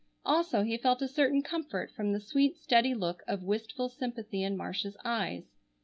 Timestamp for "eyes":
5.05-5.53